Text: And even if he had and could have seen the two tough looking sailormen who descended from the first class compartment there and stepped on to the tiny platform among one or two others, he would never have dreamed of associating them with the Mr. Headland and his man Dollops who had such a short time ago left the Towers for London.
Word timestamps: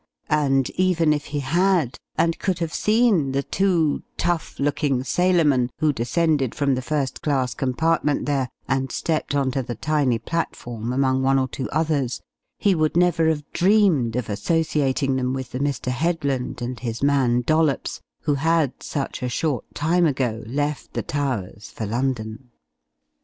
And 0.31 0.67
even 0.71 1.13
if 1.13 1.25
he 1.25 1.41
had 1.41 1.99
and 2.17 2.39
could 2.39 2.57
have 2.57 2.73
seen 2.73 3.33
the 3.33 3.43
two 3.43 4.01
tough 4.17 4.57
looking 4.57 5.03
sailormen 5.03 5.69
who 5.77 5.93
descended 5.93 6.55
from 6.55 6.73
the 6.73 6.81
first 6.81 7.21
class 7.21 7.53
compartment 7.53 8.25
there 8.25 8.49
and 8.67 8.91
stepped 8.91 9.35
on 9.35 9.51
to 9.51 9.61
the 9.61 9.75
tiny 9.75 10.17
platform 10.17 10.91
among 10.91 11.21
one 11.21 11.37
or 11.37 11.47
two 11.47 11.69
others, 11.69 12.19
he 12.57 12.73
would 12.73 12.97
never 12.97 13.27
have 13.29 13.43
dreamed 13.51 14.15
of 14.15 14.27
associating 14.27 15.17
them 15.17 15.33
with 15.33 15.51
the 15.51 15.59
Mr. 15.59 15.91
Headland 15.91 16.63
and 16.63 16.79
his 16.79 17.03
man 17.03 17.41
Dollops 17.45 18.01
who 18.21 18.33
had 18.33 18.81
such 18.81 19.21
a 19.21 19.29
short 19.29 19.65
time 19.75 20.07
ago 20.07 20.41
left 20.47 20.93
the 20.93 21.03
Towers 21.03 21.69
for 21.69 21.85
London. 21.85 22.49